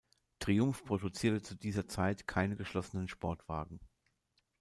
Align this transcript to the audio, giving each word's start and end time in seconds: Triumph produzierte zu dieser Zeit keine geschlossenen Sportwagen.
Triumph 0.39 0.83
produzierte 0.83 1.43
zu 1.43 1.53
dieser 1.55 1.87
Zeit 1.87 2.25
keine 2.25 2.55
geschlossenen 2.55 3.07
Sportwagen. 3.07 3.79